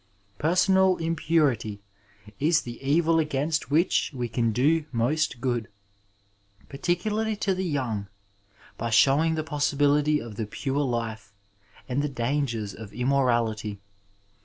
Personal 0.39 0.97
impurity 0.97 1.79
is 2.39 2.63
the 2.63 2.81
evil 2.81 3.19
against 3.19 3.69
which 3.69 4.11
we 4.15 4.27
can 4.27 4.51
do 4.51 4.85
most 4.91 5.39
good, 5.39 5.67
particularly 6.69 7.35
to 7.35 7.53
the 7.53 7.65
young, 7.65 8.07
by 8.79 8.89
showing 8.89 9.35
the 9.35 9.43
possibility 9.43 10.19
of 10.19 10.37
the 10.37 10.47
pure 10.47 10.79
life 10.81 11.31
and 11.87 12.01
the 12.01 12.09
dangers 12.09 12.73
of 12.73 12.91
immorality. 12.93 13.79